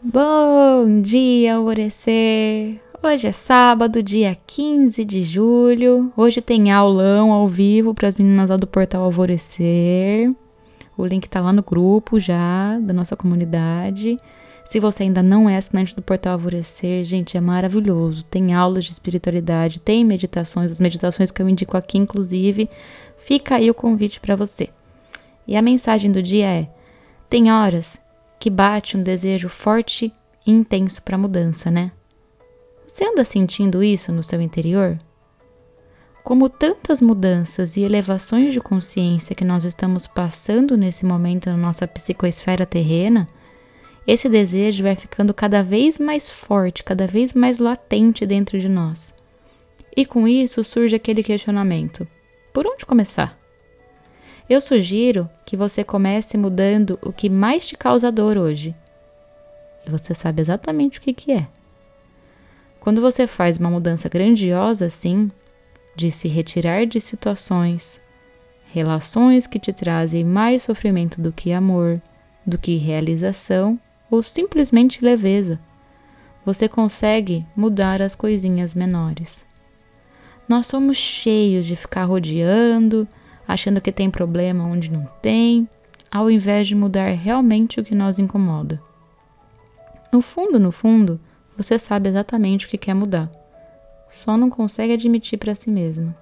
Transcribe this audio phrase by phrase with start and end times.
[0.00, 2.80] Bom dia, alvorecer!
[3.02, 6.12] Hoje é sábado, dia 15 de julho.
[6.16, 10.30] Hoje tem aulão ao vivo para as meninas lá do Portal Alvorecer.
[10.96, 14.16] O link tá lá no grupo já da nossa comunidade.
[14.64, 18.24] Se você ainda não é assinante do Portal Alvorecer, gente, é maravilhoso.
[18.24, 22.70] Tem aulas de espiritualidade, tem meditações, as meditações que eu indico aqui, inclusive.
[23.16, 24.68] Fica aí o convite para você.
[25.44, 26.68] E a mensagem do dia é:
[27.28, 28.00] tem horas
[28.38, 30.12] que bate um desejo forte
[30.46, 31.92] e intenso para mudança, né?
[32.86, 34.96] Você anda sentindo isso no seu interior?
[36.24, 41.86] Como tantas mudanças e elevações de consciência que nós estamos passando nesse momento na nossa
[41.86, 43.26] psicoesfera terrena,
[44.06, 49.14] esse desejo vai ficando cada vez mais forte, cada vez mais latente dentro de nós.
[49.94, 52.06] E com isso surge aquele questionamento:
[52.52, 53.38] por onde começar?
[54.48, 58.74] Eu sugiro que você comece mudando o que mais te causa dor hoje.
[59.86, 61.46] E você sabe exatamente o que, que é.
[62.80, 65.30] Quando você faz uma mudança grandiosa assim,
[65.94, 68.00] de se retirar de situações,
[68.72, 72.00] relações que te trazem mais sofrimento do que amor,
[72.46, 73.78] do que realização
[74.10, 75.60] ou simplesmente leveza,
[76.42, 79.44] você consegue mudar as coisinhas menores.
[80.48, 83.06] Nós somos cheios de ficar rodeando,
[83.48, 85.66] achando que tem problema onde não tem,
[86.10, 88.80] ao invés de mudar realmente o que nos incomoda.
[90.12, 91.18] No fundo, no fundo,
[91.56, 93.30] você sabe exatamente o que quer mudar,
[94.06, 96.14] só não consegue admitir para si mesmo.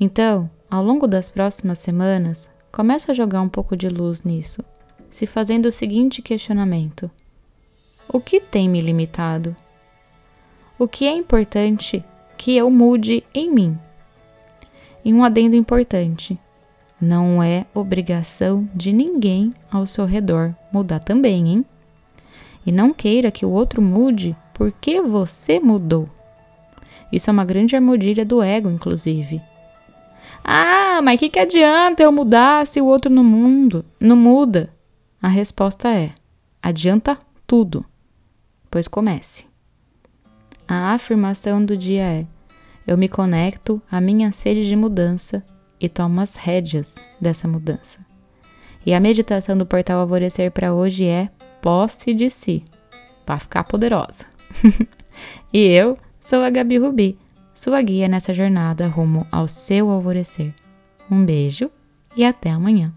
[0.00, 4.64] Então, ao longo das próximas semanas, comece a jogar um pouco de luz nisso,
[5.10, 7.10] se fazendo o seguinte questionamento:
[8.08, 9.54] O que tem me limitado?
[10.78, 12.02] O que é importante
[12.38, 13.78] que eu mude em mim?
[15.04, 16.38] E um adendo importante:
[17.00, 21.64] não é obrigação de ninguém ao seu redor mudar também, hein?
[22.64, 26.08] E não queira que o outro mude porque você mudou.
[27.12, 29.42] Isso é uma grande armadilha do ego, inclusive.
[30.44, 34.72] Ah, mas que, que adianta eu mudar se o outro no mundo não muda?
[35.20, 36.12] A resposta é:
[36.62, 37.84] adianta tudo.
[38.70, 39.46] Pois comece.
[40.66, 42.26] A afirmação do dia é:
[42.86, 45.44] eu me conecto à minha sede de mudança
[45.80, 48.04] e tomo as rédeas dessa mudança.
[48.84, 51.28] E a meditação do portal Alvorecer para hoje é
[51.60, 52.64] posse de si,
[53.24, 54.26] para ficar poderosa.
[55.52, 57.18] e eu sou a Gabi Rubi,
[57.54, 60.52] sua guia nessa jornada rumo ao seu alvorecer.
[61.10, 61.70] Um beijo
[62.16, 62.92] e até amanhã.